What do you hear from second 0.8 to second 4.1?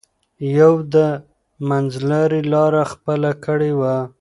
د منځلارۍ لار خپله کړې وه.